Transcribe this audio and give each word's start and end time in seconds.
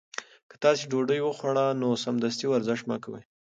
که 0.49 0.55
تاسي 0.63 0.83
ډوډۍ 0.91 1.19
وخوړه 1.23 1.65
نو 1.81 1.89
سمدستي 2.03 2.45
ورزش 2.49 2.79
مه 2.89 2.97
کوئ. 3.03 3.23